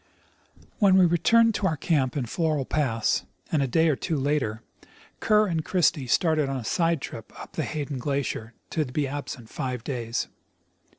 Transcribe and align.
We 0.79 0.89
then 0.89 1.07
returned 1.09 1.53
to 1.53 1.67
our 1.67 1.77
camp 1.77 2.17
in 2.17 2.25
Floral 2.25 2.65
pass, 2.65 3.23
and 3.51 3.61
a 3.61 3.67
day 3.67 3.87
or 3.87 3.95
tAVO 3.95 4.19
later 4.19 4.63
Kerr 5.19 5.45
and 5.45 5.63
Christie 5.63 6.07
started 6.07 6.49
on 6.49 6.57
a 6.57 6.65
side 6.65 7.01
trip 7.01 7.31
up 7.39 7.51
the 7.51 7.61
Hayden 7.61 7.99
glacier, 7.99 8.55
to 8.71 8.83
be 8.85 9.07
absent 9.07 9.49
.five 9.51 9.83
days. 9.83 10.27